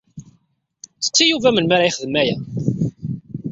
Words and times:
Sseqsi 0.99 1.23
Yuba 1.31 1.49
melmi 1.55 1.73
ara 1.75 1.87
yexdem 1.87 2.15
aya. 2.21 2.35